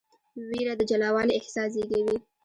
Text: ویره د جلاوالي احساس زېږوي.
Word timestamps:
ویره 0.49 0.73
د 0.77 0.81
جلاوالي 0.89 1.33
احساس 1.39 1.69
زېږوي. 1.75 2.17